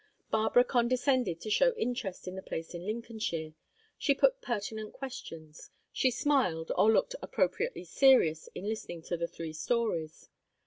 Barbara 0.31 0.63
condescended 0.63 1.39
to 1.41 1.51
show 1.51 1.75
interest 1.75 2.27
in 2.27 2.33
the 2.35 2.41
place 2.41 2.73
in 2.73 2.87
Lincolnshire; 2.87 3.53
she 3.99 4.15
put 4.15 4.41
pertinent 4.41 4.93
questions; 4.93 5.69
she 5.93 6.09
smiled 6.09 6.71
or 6.75 6.91
looked 6.91 7.13
appropriately 7.21 7.83
serious 7.83 8.49
in 8.55 8.67
listening 8.67 9.03
to 9.03 9.15
the 9.15 9.27
three 9.27 9.53
stories. 9.53 10.27